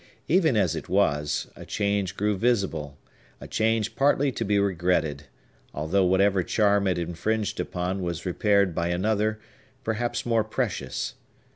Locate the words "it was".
0.75-1.45